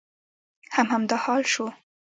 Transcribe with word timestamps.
هم 0.73 0.85
همدا 0.93 1.15
حال 1.25 1.43
شو. 1.51 1.67